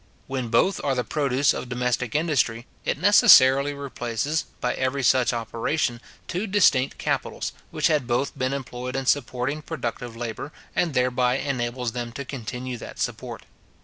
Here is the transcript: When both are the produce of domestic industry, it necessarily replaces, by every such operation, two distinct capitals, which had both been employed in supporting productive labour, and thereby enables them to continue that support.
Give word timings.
When 0.25 0.47
both 0.47 0.83
are 0.83 0.95
the 0.95 1.03
produce 1.03 1.53
of 1.53 1.69
domestic 1.69 2.15
industry, 2.15 2.65
it 2.85 2.97
necessarily 2.97 3.71
replaces, 3.75 4.45
by 4.59 4.73
every 4.73 5.03
such 5.03 5.31
operation, 5.31 6.01
two 6.27 6.47
distinct 6.47 6.97
capitals, 6.97 7.53
which 7.69 7.85
had 7.85 8.07
both 8.07 8.35
been 8.35 8.51
employed 8.51 8.95
in 8.95 9.05
supporting 9.05 9.61
productive 9.61 10.15
labour, 10.15 10.51
and 10.75 10.95
thereby 10.95 11.37
enables 11.37 11.91
them 11.91 12.11
to 12.13 12.25
continue 12.25 12.79
that 12.79 12.97
support. 12.97 13.45